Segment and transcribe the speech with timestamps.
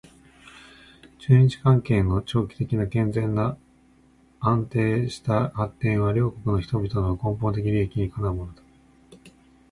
[1.19, 3.55] 中日関係の長期的で健全な
[4.39, 8.63] 安定した発展は両国の人々の根本的利益にかなうものだ